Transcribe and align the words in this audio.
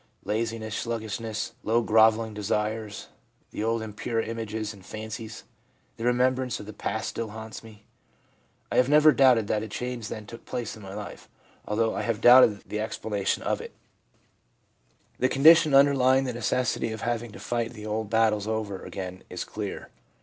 Laziness, 0.23 0.73
sluggishness, 0.75 1.53
low 1.61 1.83
grovelling 1.83 2.33
desires, 2.33 3.09
the 3.51 3.63
old 3.63 3.83
impure 3.83 4.19
images 4.19 4.73
and 4.73 4.83
fancies, 4.83 5.43
the 5.97 6.03
remembrance 6.03 6.59
of 6.59 6.65
the 6.65 6.73
past 6.73 7.07
still 7.09 7.29
haunts 7.29 7.63
me. 7.63 7.85
I 8.71 8.77
have 8.77 8.89
never 8.89 9.11
doubted 9.11 9.45
that 9.45 9.61
a 9.61 9.67
change 9.67 10.07
then 10.07 10.25
took 10.25 10.43
place 10.43 10.75
in 10.75 10.81
my 10.81 10.95
life, 10.95 11.29
although 11.67 11.95
I 11.95 12.01
have 12.01 12.19
doubted 12.19 12.63
the. 12.67 12.79
explanation 12.79 13.43
of 13.43 13.61
it/ 13.61 13.75
The 15.19 15.27
362 15.27 15.29
THE 15.29 15.29
PSYCHOLOGY 15.29 15.29
OF 15.29 15.29
RELIGION 15.29 15.33
condition 15.33 15.73
underlying 15.75 16.23
the 16.23 16.33
necessity 16.33 16.91
of 16.91 17.01
having 17.01 17.31
to 17.33 17.39
fight 17.39 17.73
the 17.73 17.85
old 17.85 18.09
battles 18.09 18.47
over 18.47 18.83
again 18.83 19.23
is 19.29 19.43
clear. 19.43 19.89